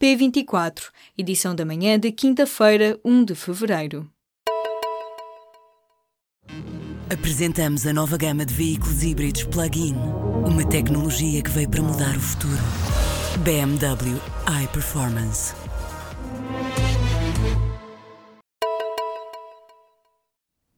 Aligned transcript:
P24, 0.00 0.90
edição 1.16 1.54
da 1.54 1.64
manhã 1.64 1.98
de 1.98 2.12
quinta-feira, 2.12 3.00
1 3.02 3.24
de 3.24 3.34
fevereiro. 3.34 4.06
Apresentamos 7.10 7.86
a 7.86 7.94
nova 7.94 8.18
gama 8.18 8.44
de 8.44 8.52
veículos 8.52 9.02
híbridos 9.02 9.44
plug-in. 9.44 9.94
Uma 10.44 10.68
tecnologia 10.68 11.42
que 11.42 11.50
veio 11.50 11.70
para 11.70 11.80
mudar 11.80 12.14
o 12.14 12.20
futuro. 12.20 12.62
BMW 13.42 14.20
iPerformance. 14.64 15.54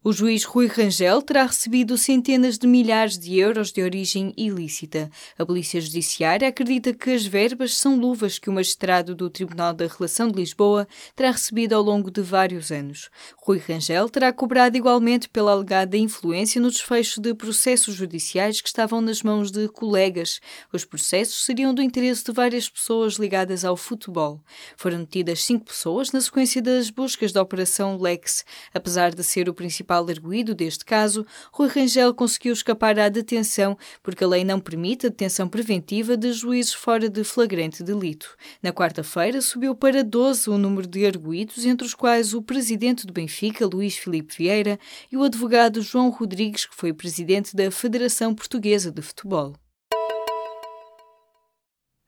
O 0.04 0.12
juiz 0.12 0.44
Rui 0.44 0.68
Rangel 0.68 1.20
terá 1.20 1.44
recebido 1.44 1.98
centenas 1.98 2.56
de 2.56 2.68
milhares 2.68 3.18
de 3.18 3.36
euros 3.36 3.72
de 3.72 3.82
origem 3.82 4.32
ilícita. 4.36 5.10
A 5.36 5.44
Polícia 5.44 5.80
Judiciária 5.80 6.46
acredita 6.46 6.94
que 6.94 7.10
as 7.10 7.26
verbas 7.26 7.76
são 7.76 7.96
luvas 7.96 8.38
que 8.38 8.48
o 8.48 8.52
magistrado 8.52 9.12
do 9.12 9.28
Tribunal 9.28 9.74
da 9.74 9.88
Relação 9.88 10.28
de 10.28 10.36
Lisboa 10.36 10.86
terá 11.16 11.32
recebido 11.32 11.72
ao 11.72 11.82
longo 11.82 12.12
de 12.12 12.22
vários 12.22 12.70
anos. 12.70 13.10
Rui 13.38 13.58
Rangel 13.58 14.08
terá 14.08 14.32
cobrado 14.32 14.76
igualmente 14.76 15.28
pela 15.28 15.50
alegada 15.50 15.96
influência 15.96 16.60
no 16.60 16.70
desfecho 16.70 17.20
de 17.20 17.34
processos 17.34 17.96
judiciais 17.96 18.60
que 18.60 18.68
estavam 18.68 19.00
nas 19.00 19.24
mãos 19.24 19.50
de 19.50 19.66
colegas. 19.66 20.40
Os 20.72 20.84
processos 20.84 21.44
seriam 21.44 21.74
do 21.74 21.82
interesse 21.82 22.24
de 22.24 22.30
várias 22.30 22.68
pessoas 22.68 23.14
ligadas 23.14 23.64
ao 23.64 23.76
futebol. 23.76 24.40
Foram 24.76 25.00
detidas 25.00 25.42
cinco 25.42 25.64
pessoas 25.64 26.12
na 26.12 26.20
sequência 26.20 26.62
das 26.62 26.88
buscas 26.88 27.32
da 27.32 27.42
Operação 27.42 27.98
Lex. 28.00 28.44
Apesar 28.72 29.12
de 29.12 29.24
ser 29.24 29.48
o 29.48 29.54
principal 29.54 29.87
principal 29.88 30.06
arguído 30.10 30.54
deste 30.54 30.84
caso, 30.84 31.26
Rui 31.50 31.68
Rangel 31.68 32.12
conseguiu 32.12 32.52
escapar 32.52 32.98
à 32.98 33.08
detenção 33.08 33.76
porque 34.02 34.22
a 34.22 34.28
lei 34.28 34.44
não 34.44 34.60
permite 34.60 35.06
a 35.06 35.08
detenção 35.08 35.48
preventiva 35.48 36.14
de 36.14 36.30
juízes 36.32 36.74
fora 36.74 37.08
de 37.08 37.24
flagrante 37.24 37.82
delito. 37.82 38.36
Na 38.62 38.70
quarta-feira 38.70 39.40
subiu 39.40 39.74
para 39.74 40.04
12 40.04 40.50
o 40.50 40.58
número 40.58 40.86
de 40.86 41.06
arguídos, 41.06 41.64
entre 41.64 41.86
os 41.86 41.94
quais 41.94 42.34
o 42.34 42.42
presidente 42.42 43.06
do 43.06 43.12
Benfica, 43.12 43.66
Luís 43.66 43.96
Filipe 43.96 44.34
Vieira, 44.36 44.78
e 45.10 45.16
o 45.16 45.22
advogado 45.22 45.80
João 45.80 46.10
Rodrigues, 46.10 46.66
que 46.66 46.76
foi 46.76 46.92
presidente 46.92 47.56
da 47.56 47.70
Federação 47.70 48.34
Portuguesa 48.34 48.92
de 48.92 49.00
Futebol. 49.00 49.54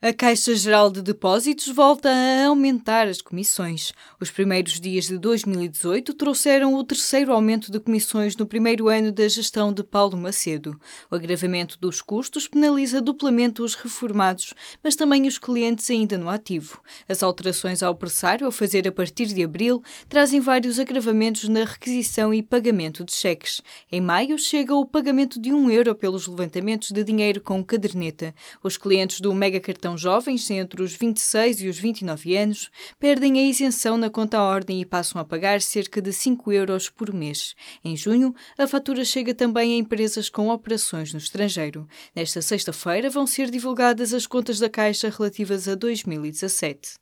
A 0.03 0.15
Caixa 0.15 0.55
Geral 0.55 0.91
de 0.91 1.03
Depósitos 1.03 1.69
volta 1.69 2.09
a 2.09 2.47
aumentar 2.47 3.07
as 3.07 3.21
comissões. 3.21 3.93
Os 4.19 4.31
primeiros 4.31 4.81
dias 4.81 5.09
de 5.09 5.19
2018 5.19 6.15
trouxeram 6.15 6.75
o 6.75 6.83
terceiro 6.83 7.35
aumento 7.35 7.71
de 7.71 7.79
comissões 7.79 8.35
no 8.35 8.47
primeiro 8.47 8.89
ano 8.89 9.13
da 9.13 9.29
gestão 9.29 9.71
de 9.75 9.85
Paulo 9.85 10.17
Macedo. 10.17 10.81
O 11.11 11.15
agravamento 11.15 11.79
dos 11.79 12.01
custos 12.01 12.49
penaliza 12.49 13.03
duplamente 13.03 13.61
os 13.61 13.75
reformados, 13.75 14.55
mas 14.83 14.97
também 14.97 15.27
os 15.27 15.37
clientes 15.37 15.91
ainda 15.91 16.17
no 16.17 16.31
ativo. 16.31 16.81
As 17.07 17.23
alterações 17.23 17.83
ao 17.83 17.95
pressário 17.95 18.47
a 18.47 18.53
fazer 18.53 18.89
a 18.89 18.93
partir 18.93 19.27
de 19.27 19.45
abril 19.45 19.83
trazem 20.09 20.41
vários 20.41 20.79
agravamentos 20.79 21.47
na 21.47 21.65
requisição 21.65 22.33
e 22.33 22.43
pagamento 22.43 23.05
de 23.05 23.13
cheques. 23.13 23.61
Em 23.93 24.01
maio 24.01 24.39
chega 24.39 24.75
o 24.75 24.87
pagamento 24.87 25.39
de 25.39 25.53
um 25.53 25.71
euro 25.71 25.95
pelos 25.95 26.27
levantamentos 26.27 26.91
de 26.91 27.05
dinheiro 27.05 27.43
com 27.43 27.63
caderneta. 27.63 28.35
Os 28.65 28.79
clientes 28.79 29.21
do 29.21 29.35
Mega 29.35 29.61
Cartão 29.61 29.90
jovens 29.97 30.51
entre 30.51 30.83
os 30.83 30.93
26 30.93 31.63
e 31.63 31.69
os 31.69 31.79
29 31.79 32.37
anos, 32.37 32.71
perdem 32.99 33.39
a 33.39 33.43
isenção 33.43 33.97
na 33.97 34.11
conta 34.11 34.41
ordem 34.41 34.81
e 34.81 34.85
passam 34.85 35.21
a 35.21 35.25
pagar 35.25 35.61
cerca 35.61 36.01
de 36.01 36.13
5 36.13 36.53
euros 36.53 36.89
por 36.89 37.13
mês. 37.13 37.55
Em 37.85 37.97
junho, 37.97 38.35
a 38.59 38.67
fatura 38.67 39.05
chega 39.05 39.35
também 39.35 39.75
a 39.75 39.79
empresas 39.79 40.29
com 40.29 40.49
operações 40.49 41.13
no 41.13 41.19
estrangeiro. 41.19 41.89
Nesta 42.15 42.43
sexta-feira 42.43 43.09
vão 43.09 43.27
ser 43.27 43.51
divulgadas 43.51 44.13
as 44.13 44.27
contas 44.27 44.59
da 44.59 44.69
Caixa 44.69 45.09
relativas 45.09 45.67
a 45.67 45.75
2017. 45.75 47.00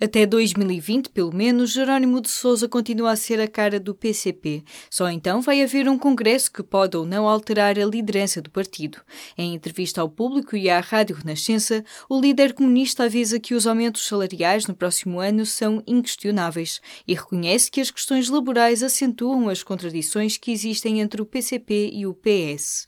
Até 0.00 0.24
2020, 0.24 1.08
pelo 1.08 1.34
menos, 1.34 1.72
Jerónimo 1.72 2.20
de 2.20 2.28
Sousa 2.28 2.68
continua 2.68 3.10
a 3.10 3.16
ser 3.16 3.40
a 3.40 3.48
cara 3.48 3.80
do 3.80 3.92
PCP. 3.92 4.62
Só 4.88 5.10
então 5.10 5.42
vai 5.42 5.60
haver 5.60 5.88
um 5.88 5.98
congresso 5.98 6.52
que 6.52 6.62
pode 6.62 6.96
ou 6.96 7.04
não 7.04 7.26
alterar 7.26 7.76
a 7.76 7.84
liderança 7.84 8.40
do 8.40 8.48
partido. 8.48 9.00
Em 9.36 9.54
entrevista 9.54 10.00
ao 10.00 10.08
público 10.08 10.56
e 10.56 10.70
à 10.70 10.78
Rádio 10.78 11.16
Renascença, 11.16 11.84
o 12.08 12.20
líder 12.20 12.54
comunista 12.54 13.04
avisa 13.04 13.40
que 13.40 13.54
os 13.54 13.66
aumentos 13.66 14.06
salariais 14.06 14.68
no 14.68 14.74
próximo 14.74 15.18
ano 15.18 15.44
são 15.44 15.82
inquestionáveis 15.84 16.80
e 17.06 17.14
reconhece 17.14 17.68
que 17.68 17.80
as 17.80 17.90
questões 17.90 18.28
laborais 18.28 18.84
acentuam 18.84 19.48
as 19.48 19.64
contradições 19.64 20.36
que 20.36 20.52
existem 20.52 21.00
entre 21.00 21.20
o 21.20 21.26
PCP 21.26 21.90
e 21.92 22.06
o 22.06 22.14
PS. 22.14 22.86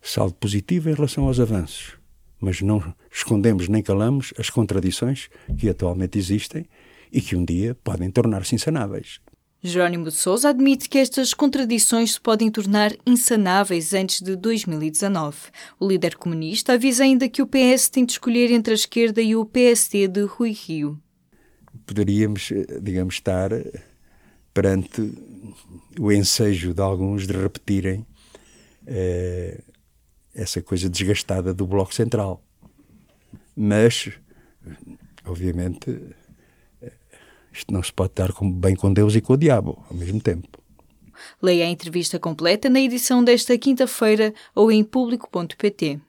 Saldo 0.00 0.36
positivo 0.36 0.88
em 0.88 0.94
relação 0.94 1.26
aos 1.26 1.38
avanços 1.38 1.99
mas 2.40 2.60
não 2.60 2.82
escondemos 3.10 3.68
nem 3.68 3.82
calamos 3.82 4.32
as 4.38 4.50
contradições 4.50 5.28
que 5.58 5.68
atualmente 5.68 6.18
existem 6.18 6.66
e 7.12 7.20
que 7.20 7.36
um 7.36 7.44
dia 7.44 7.76
podem 7.82 8.10
tornar-se 8.10 8.54
insanáveis. 8.54 9.20
Jerónimo 9.62 10.06
de 10.06 10.12
Sousa 10.12 10.48
admite 10.48 10.88
que 10.88 10.96
estas 10.96 11.34
contradições 11.34 12.14
se 12.14 12.20
podem 12.20 12.50
tornar 12.50 12.92
insanáveis 13.06 13.92
antes 13.92 14.22
de 14.22 14.34
2019. 14.34 15.36
O 15.78 15.86
líder 15.86 16.16
comunista 16.16 16.72
avisa 16.72 17.04
ainda 17.04 17.28
que 17.28 17.42
o 17.42 17.46
PS 17.46 17.90
tem 17.90 18.06
de 18.06 18.12
escolher 18.12 18.50
entre 18.50 18.72
a 18.72 18.74
esquerda 18.74 19.20
e 19.20 19.36
o 19.36 19.44
PSD 19.44 20.08
de 20.08 20.22
Rui 20.22 20.52
Rio. 20.52 20.98
Poderíamos, 21.84 22.50
eh, 22.50 22.80
digamos, 22.80 23.16
estar 23.16 23.50
perante 24.54 25.12
o 25.98 26.10
ensejo 26.10 26.72
de 26.72 26.80
alguns 26.80 27.26
de 27.26 27.34
repetirem 27.34 28.06
eh, 28.86 29.60
essa 30.34 30.62
coisa 30.62 30.88
desgastada 30.88 31.52
do 31.52 31.66
Bloco 31.66 31.94
Central. 31.94 32.42
Mas, 33.56 34.10
obviamente, 35.24 36.00
isto 37.52 37.72
não 37.72 37.82
se 37.82 37.92
pode 37.92 38.12
dar 38.14 38.32
bem 38.54 38.76
com 38.76 38.92
Deus 38.92 39.14
e 39.14 39.20
com 39.20 39.34
o 39.34 39.36
diabo 39.36 39.84
ao 39.90 39.96
mesmo 39.96 40.20
tempo. 40.20 40.48
Leia 41.42 41.66
a 41.66 41.68
entrevista 41.68 42.18
completa 42.18 42.70
na 42.70 42.80
edição 42.80 43.22
desta 43.22 43.56
quinta-feira 43.58 44.32
ou 44.54 44.72
em 44.72 44.82
público.pt. 44.82 46.00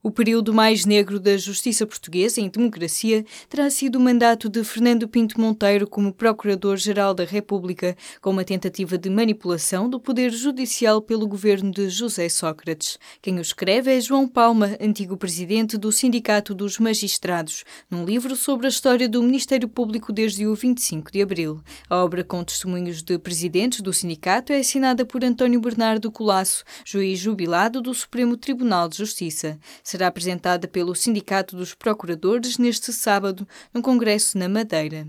O 0.00 0.12
período 0.12 0.54
mais 0.54 0.84
negro 0.86 1.18
da 1.18 1.36
justiça 1.36 1.84
portuguesa 1.84 2.40
em 2.40 2.48
democracia 2.48 3.24
terá 3.48 3.68
sido 3.68 3.96
o 3.96 4.00
mandato 4.00 4.48
de 4.48 4.62
Fernando 4.62 5.08
Pinto 5.08 5.40
Monteiro 5.40 5.88
como 5.88 6.12
Procurador-Geral 6.12 7.12
da 7.12 7.24
República, 7.24 7.96
com 8.20 8.30
uma 8.30 8.44
tentativa 8.44 8.96
de 8.96 9.10
manipulação 9.10 9.90
do 9.90 9.98
poder 9.98 10.30
judicial 10.30 11.02
pelo 11.02 11.26
governo 11.26 11.72
de 11.72 11.88
José 11.88 12.28
Sócrates. 12.28 12.96
Quem 13.20 13.38
o 13.38 13.40
escreve 13.40 13.92
é 13.92 14.00
João 14.00 14.28
Palma, 14.28 14.76
antigo 14.80 15.16
presidente 15.16 15.76
do 15.76 15.90
Sindicato 15.90 16.54
dos 16.54 16.78
Magistrados, 16.78 17.64
num 17.90 18.04
livro 18.04 18.36
sobre 18.36 18.66
a 18.66 18.70
história 18.70 19.08
do 19.08 19.20
Ministério 19.20 19.68
Público 19.68 20.12
desde 20.12 20.46
o 20.46 20.54
25 20.54 21.10
de 21.10 21.22
abril. 21.22 21.60
A 21.90 21.96
obra 21.96 22.22
com 22.22 22.44
testemunhos 22.44 23.02
de 23.02 23.18
presidentes 23.18 23.80
do 23.80 23.92
sindicato 23.92 24.52
é 24.52 24.60
assinada 24.60 25.04
por 25.04 25.24
António 25.24 25.60
Bernardo 25.60 26.08
Colasso, 26.08 26.62
juiz 26.84 27.18
jubilado 27.18 27.82
do 27.82 27.92
Supremo 27.92 28.36
Tribunal 28.36 28.88
de 28.88 28.98
Justiça 28.98 29.58
será 29.88 30.06
apresentada 30.06 30.68
pelo 30.68 30.94
Sindicato 30.94 31.56
dos 31.56 31.72
Procuradores 31.72 32.58
neste 32.58 32.92
sábado, 32.92 33.48
no 33.72 33.80
Congresso 33.80 34.36
na 34.36 34.46
Madeira. 34.46 35.08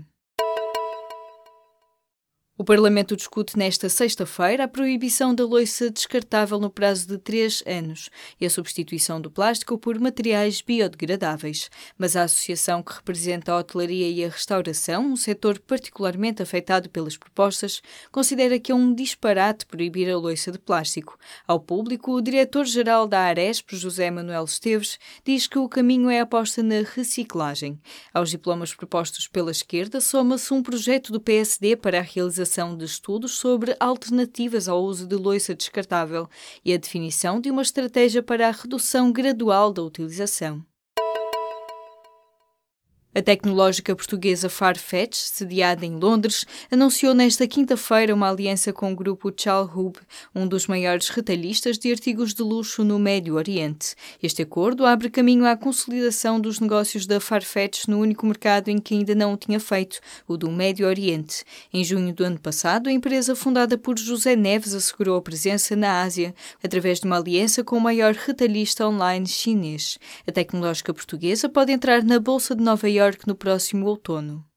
O 2.60 2.64
Parlamento 2.70 3.16
discute 3.16 3.56
nesta 3.56 3.88
sexta-feira 3.88 4.64
a 4.64 4.68
proibição 4.68 5.34
da 5.34 5.46
loiça 5.46 5.90
descartável 5.90 6.60
no 6.60 6.68
prazo 6.68 7.08
de 7.08 7.16
três 7.16 7.62
anos 7.66 8.10
e 8.38 8.44
a 8.44 8.50
substituição 8.50 9.18
do 9.18 9.30
plástico 9.30 9.78
por 9.78 9.98
materiais 9.98 10.60
biodegradáveis. 10.60 11.70
Mas 11.96 12.16
a 12.16 12.24
associação 12.24 12.82
que 12.82 12.92
representa 12.92 13.50
a 13.50 13.56
hotelaria 13.56 14.10
e 14.10 14.22
a 14.22 14.28
restauração, 14.28 15.06
um 15.06 15.16
setor 15.16 15.58
particularmente 15.58 16.42
afetado 16.42 16.90
pelas 16.90 17.16
propostas, 17.16 17.80
considera 18.12 18.58
que 18.58 18.70
é 18.70 18.74
um 18.74 18.94
disparate 18.94 19.64
proibir 19.64 20.10
a 20.10 20.18
loiça 20.18 20.52
de 20.52 20.58
plástico. 20.58 21.18
Ao 21.48 21.58
público, 21.58 22.12
o 22.12 22.20
diretor-geral 22.20 23.08
da 23.08 23.20
Aresp, 23.20 23.74
José 23.74 24.10
Manuel 24.10 24.44
Esteves, 24.44 24.98
diz 25.24 25.46
que 25.46 25.58
o 25.58 25.66
caminho 25.66 26.10
é 26.10 26.20
a 26.20 26.24
aposta 26.24 26.62
na 26.62 26.82
reciclagem. 26.94 27.80
Aos 28.12 28.28
diplomas 28.28 28.74
propostos 28.74 29.26
pela 29.26 29.50
esquerda, 29.50 29.98
soma-se 29.98 30.52
um 30.52 30.62
projeto 30.62 31.10
do 31.10 31.18
PSD 31.18 31.74
para 31.74 32.00
a 32.00 32.02
realização 32.02 32.49
realização 32.50 32.76
de 32.76 32.84
estudos 32.84 33.32
sobre 33.32 33.76
alternativas 33.78 34.68
ao 34.68 34.82
uso 34.82 35.06
de 35.06 35.14
louça 35.14 35.54
descartável 35.54 36.28
e 36.64 36.74
a 36.74 36.76
definição 36.76 37.40
de 37.40 37.50
uma 37.50 37.62
estratégia 37.62 38.22
para 38.22 38.48
a 38.48 38.50
redução 38.50 39.12
gradual 39.12 39.72
da 39.72 39.82
utilização. 39.82 40.69
A 43.20 43.22
tecnológica 43.22 43.94
portuguesa 43.94 44.48
Farfetch, 44.48 45.14
sediada 45.14 45.84
em 45.84 45.94
Londres, 45.94 46.46
anunciou 46.70 47.12
nesta 47.12 47.46
quinta-feira 47.46 48.14
uma 48.14 48.30
aliança 48.30 48.72
com 48.72 48.90
o 48.90 48.96
grupo 48.96 49.30
Chalhub, 49.36 49.98
um 50.34 50.46
dos 50.46 50.66
maiores 50.66 51.10
retalhistas 51.10 51.76
de 51.76 51.92
artigos 51.92 52.32
de 52.32 52.42
luxo 52.42 52.82
no 52.82 52.98
Médio 52.98 53.34
Oriente. 53.34 53.94
Este 54.22 54.40
acordo 54.40 54.86
abre 54.86 55.10
caminho 55.10 55.44
à 55.44 55.54
consolidação 55.54 56.40
dos 56.40 56.60
negócios 56.60 57.06
da 57.06 57.20
Farfetch 57.20 57.88
no 57.88 57.98
único 57.98 58.24
mercado 58.24 58.70
em 58.70 58.78
que 58.78 58.94
ainda 58.94 59.14
não 59.14 59.34
o 59.34 59.36
tinha 59.36 59.60
feito, 59.60 60.00
o 60.26 60.38
do 60.38 60.50
Médio 60.50 60.86
Oriente. 60.86 61.44
Em 61.74 61.84
junho 61.84 62.14
do 62.14 62.24
ano 62.24 62.40
passado, 62.40 62.88
a 62.88 62.92
empresa 62.92 63.36
fundada 63.36 63.76
por 63.76 63.98
José 63.98 64.34
Neves 64.34 64.72
assegurou 64.72 65.18
a 65.18 65.22
presença 65.22 65.76
na 65.76 66.00
Ásia, 66.00 66.34
através 66.64 67.00
de 67.00 67.04
uma 67.04 67.18
aliança 67.18 67.62
com 67.62 67.76
o 67.76 67.80
maior 67.82 68.14
retalhista 68.14 68.88
online 68.88 69.26
chinês. 69.26 69.98
A 70.26 70.32
tecnológica 70.32 70.94
portuguesa 70.94 71.50
pode 71.50 71.70
entrar 71.70 72.02
na 72.02 72.18
Bolsa 72.18 72.56
de 72.56 72.62
Nova 72.62 72.88
Iorque 72.88 73.09
no 73.26 73.36
próximo 73.36 73.86
outono. 73.86 74.49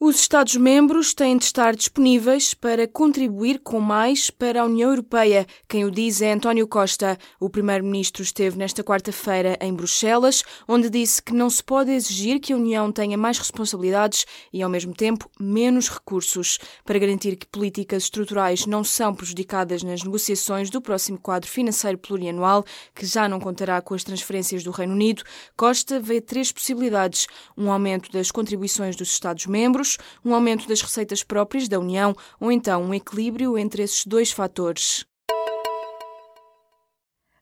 Os 0.00 0.20
Estados-membros 0.20 1.12
têm 1.12 1.36
de 1.36 1.46
estar 1.46 1.74
disponíveis 1.74 2.54
para 2.54 2.86
contribuir 2.86 3.58
com 3.58 3.80
mais 3.80 4.30
para 4.30 4.62
a 4.62 4.64
União 4.64 4.90
Europeia. 4.90 5.44
Quem 5.68 5.84
o 5.84 5.90
diz 5.90 6.22
é 6.22 6.32
António 6.32 6.68
Costa. 6.68 7.18
O 7.40 7.50
Primeiro-Ministro 7.50 8.22
esteve 8.22 8.56
nesta 8.56 8.84
quarta-feira 8.84 9.58
em 9.60 9.74
Bruxelas, 9.74 10.44
onde 10.68 10.88
disse 10.88 11.20
que 11.20 11.34
não 11.34 11.50
se 11.50 11.64
pode 11.64 11.90
exigir 11.90 12.38
que 12.38 12.52
a 12.52 12.56
União 12.56 12.92
tenha 12.92 13.18
mais 13.18 13.40
responsabilidades 13.40 14.24
e, 14.52 14.62
ao 14.62 14.70
mesmo 14.70 14.94
tempo, 14.94 15.28
menos 15.40 15.88
recursos. 15.88 16.60
Para 16.84 17.00
garantir 17.00 17.34
que 17.34 17.48
políticas 17.48 18.04
estruturais 18.04 18.66
não 18.66 18.84
são 18.84 19.12
prejudicadas 19.12 19.82
nas 19.82 20.04
negociações 20.04 20.70
do 20.70 20.80
próximo 20.80 21.18
quadro 21.18 21.50
financeiro 21.50 21.98
plurianual, 21.98 22.64
que 22.94 23.04
já 23.04 23.28
não 23.28 23.40
contará 23.40 23.82
com 23.82 23.94
as 23.94 24.04
transferências 24.04 24.62
do 24.62 24.70
Reino 24.70 24.92
Unido, 24.92 25.24
Costa 25.56 25.98
vê 25.98 26.20
três 26.20 26.52
possibilidades: 26.52 27.26
um 27.56 27.72
aumento 27.72 28.12
das 28.12 28.30
contribuições 28.30 28.94
dos 28.94 29.08
Estados-membros 29.08 29.87
um 30.24 30.34
aumento 30.34 30.68
das 30.68 30.82
receitas 30.82 31.22
próprias 31.22 31.68
da 31.68 31.78
União 31.78 32.14
ou 32.38 32.52
então 32.52 32.82
um 32.82 32.92
equilíbrio 32.92 33.56
entre 33.56 33.82
esses 33.82 34.04
dois 34.04 34.30
fatores. 34.30 35.07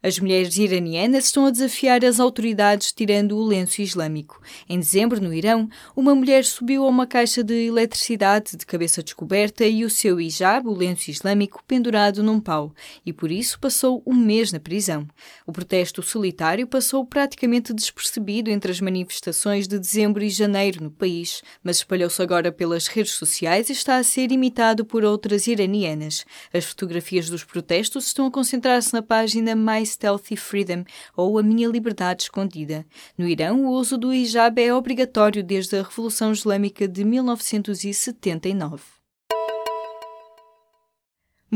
As 0.07 0.21
mulheres 0.21 0.57
iranianas 0.57 1.25
estão 1.25 1.47
a 1.47 1.51
desafiar 1.51 2.05
as 2.05 2.21
autoridades 2.21 2.93
tirando 2.93 3.37
o 3.37 3.45
lenço 3.45 3.83
islâmico. 3.83 4.41
Em 4.69 4.79
dezembro, 4.79 5.21
no 5.21 5.35
Irão, 5.35 5.69
uma 5.97 6.15
mulher 6.15 6.45
subiu 6.45 6.85
a 6.85 6.89
uma 6.89 7.09
caixa 7.09 7.43
de 7.43 7.67
eletricidade 7.67 8.57
de 8.57 8.65
cabeça 8.65 9.03
descoberta 9.03 9.65
e 9.65 9.85
o 9.85 9.91
seu 9.91 10.21
hijab, 10.21 10.69
o 10.69 10.73
lenço 10.73 11.11
islâmico, 11.11 11.61
pendurado 11.67 12.23
num 12.23 12.39
pau, 12.39 12.73
e 13.05 13.13
por 13.13 13.33
isso 13.33 13.59
passou 13.59 14.01
um 14.07 14.15
mês 14.15 14.53
na 14.53 14.61
prisão. 14.61 15.09
O 15.45 15.51
protesto 15.51 16.01
solitário 16.05 16.69
passou 16.69 17.05
praticamente 17.05 17.75
despercebido 17.75 18.49
entre 18.49 18.71
as 18.71 18.81
manifestações 18.81 19.67
de 19.67 19.77
dezembro 19.77 20.23
e 20.23 20.31
janeiro 20.31 20.85
no 20.85 20.91
país, 20.93 21.43
mas 21.65 21.79
espalhou-se 21.79 22.23
agora 22.23 22.53
pelas 22.53 22.87
redes 22.87 23.15
sociais 23.15 23.71
e 23.71 23.73
está 23.73 23.97
a 23.97 24.05
ser 24.05 24.31
imitado 24.31 24.85
por 24.85 25.03
outras 25.03 25.49
iranianas. 25.49 26.25
As 26.55 26.65
fotografias 26.65 27.29
dos 27.29 27.43
protestos 27.43 28.07
estão 28.07 28.27
a 28.27 28.31
concentrar-se 28.31 28.93
na 28.93 29.03
página 29.03 29.57
mais 29.57 29.96
Stealthy 29.97 30.37
Freedom 30.37 30.85
ou 31.17 31.39
A 31.39 31.43
Minha 31.43 31.69
Liberdade 31.69 32.25
Escondida. 32.25 32.87
No 33.17 33.27
Irão, 33.27 33.65
o 33.65 33.71
uso 33.71 33.97
do 33.97 34.13
hijab 34.13 34.63
é 34.63 34.73
obrigatório 34.73 35.43
desde 35.43 35.77
a 35.77 35.83
Revolução 35.83 36.33
Islâmica 36.33 36.87
de 36.87 37.05
1979. 37.05 38.96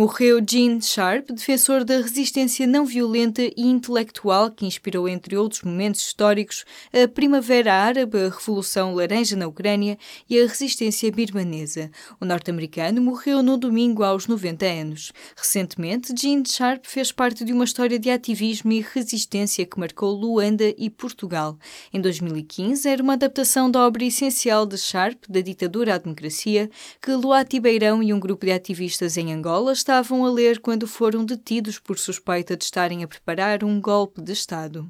Morreu 0.00 0.40
Gene 0.40 0.80
Sharp, 0.80 1.28
defensor 1.30 1.84
da 1.84 1.98
resistência 1.98 2.66
não 2.66 2.86
violenta 2.86 3.42
e 3.42 3.52
intelectual 3.58 4.50
que 4.50 4.64
inspirou, 4.64 5.06
entre 5.06 5.36
outros 5.36 5.60
momentos 5.60 6.00
históricos, 6.00 6.64
a 6.90 7.06
Primavera 7.06 7.74
Árabe, 7.74 8.16
a 8.16 8.30
Revolução 8.30 8.94
Laranja 8.94 9.36
na 9.36 9.46
Ucrânia 9.46 9.98
e 10.26 10.40
a 10.40 10.46
resistência 10.46 11.12
birmanesa. 11.12 11.90
O 12.18 12.24
norte-americano 12.24 13.02
morreu 13.02 13.42
no 13.42 13.58
domingo 13.58 14.02
aos 14.02 14.26
90 14.26 14.64
anos. 14.64 15.12
Recentemente, 15.36 16.14
Gene 16.18 16.48
Sharp 16.48 16.86
fez 16.86 17.12
parte 17.12 17.44
de 17.44 17.52
uma 17.52 17.64
história 17.66 17.98
de 17.98 18.10
ativismo 18.10 18.72
e 18.72 18.80
resistência 18.80 19.66
que 19.66 19.78
marcou 19.78 20.14
Luanda 20.14 20.74
e 20.78 20.88
Portugal. 20.88 21.58
Em 21.92 22.00
2015, 22.00 22.88
era 22.88 23.02
uma 23.02 23.12
adaptação 23.12 23.70
da 23.70 23.86
obra 23.86 24.02
essencial 24.02 24.64
de 24.64 24.78
Sharp, 24.78 25.24
da 25.28 25.42
ditadura 25.42 25.96
à 25.96 25.98
democracia, 25.98 26.70
que 27.02 27.12
Luati 27.12 27.60
Beirão 27.60 28.02
e 28.02 28.14
um 28.14 28.18
grupo 28.18 28.46
de 28.46 28.52
ativistas 28.52 29.18
em 29.18 29.30
Angola 29.30 29.74
estavam 29.90 30.24
a 30.24 30.30
ler 30.30 30.60
quando 30.60 30.86
foram 30.86 31.24
detidos 31.24 31.80
por 31.80 31.98
suspeita 31.98 32.56
de 32.56 32.62
estarem 32.62 33.02
a 33.02 33.08
preparar 33.08 33.64
um 33.64 33.80
golpe 33.80 34.22
de 34.22 34.30
Estado. 34.30 34.88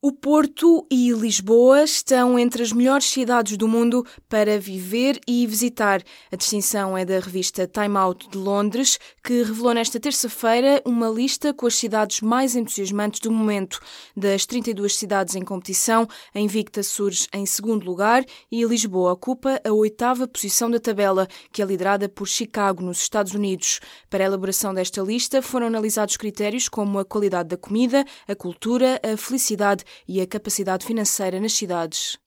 O 0.00 0.12
Porto 0.12 0.86
e 0.88 1.10
Lisboa 1.10 1.82
estão 1.82 2.38
entre 2.38 2.62
as 2.62 2.70
melhores 2.70 3.06
cidades 3.06 3.56
do 3.56 3.66
mundo 3.66 4.06
para 4.28 4.56
viver 4.56 5.18
e 5.26 5.44
visitar. 5.44 6.04
A 6.30 6.36
distinção 6.36 6.96
é 6.96 7.04
da 7.04 7.18
revista 7.18 7.66
Time 7.66 7.96
Out 7.96 8.28
de 8.30 8.38
Londres, 8.38 8.96
que 9.24 9.42
revelou 9.42 9.74
nesta 9.74 9.98
terça-feira 9.98 10.80
uma 10.84 11.08
lista 11.08 11.52
com 11.52 11.66
as 11.66 11.74
cidades 11.74 12.20
mais 12.20 12.54
entusiasmantes 12.54 13.18
do 13.18 13.32
momento. 13.32 13.80
Das 14.16 14.46
32 14.46 14.94
cidades 14.94 15.34
em 15.34 15.42
competição, 15.42 16.06
a 16.32 16.38
Invicta 16.38 16.80
surge 16.84 17.26
em 17.32 17.44
segundo 17.44 17.84
lugar 17.84 18.24
e 18.52 18.64
Lisboa 18.64 19.14
ocupa 19.14 19.60
a 19.64 19.72
oitava 19.72 20.28
posição 20.28 20.70
da 20.70 20.78
tabela, 20.78 21.26
que 21.50 21.60
é 21.60 21.64
liderada 21.66 22.08
por 22.08 22.28
Chicago, 22.28 22.84
nos 22.84 23.00
Estados 23.00 23.34
Unidos. 23.34 23.80
Para 24.08 24.22
a 24.22 24.28
elaboração 24.28 24.72
desta 24.72 25.02
lista 25.02 25.42
foram 25.42 25.66
analisados 25.66 26.16
critérios 26.16 26.68
como 26.68 27.00
a 27.00 27.04
qualidade 27.04 27.48
da 27.48 27.56
comida, 27.56 28.04
a 28.28 28.36
cultura, 28.36 29.00
a 29.02 29.16
felicidade 29.16 29.87
e 30.06 30.20
a 30.20 30.26
capacidade 30.26 30.84
financeira 30.86 31.40
nas 31.40 31.52
cidades. 31.52 32.18